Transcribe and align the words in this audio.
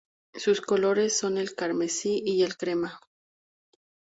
Sus 0.33 0.61
colores 0.61 1.15
son 1.15 1.37
el 1.37 1.53
carmesí 1.53 2.23
y 2.25 2.41
el 2.41 2.57
crema. 2.57 2.99